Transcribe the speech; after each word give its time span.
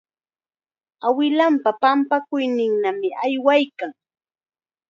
Awilanpa 1.07 1.69
pampakuyninmanmi 1.81 3.09
aywaykan. 3.23 3.91